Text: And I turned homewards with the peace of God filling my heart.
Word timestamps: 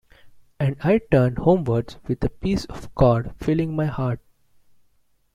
And 0.59 0.77
I 0.83 0.99
turned 1.11 1.37
homewards 1.37 1.97
with 2.07 2.21
the 2.21 2.29
peace 2.29 2.65
of 2.65 2.91
God 2.95 3.35
filling 3.39 3.75
my 3.75 3.85
heart. 3.85 4.19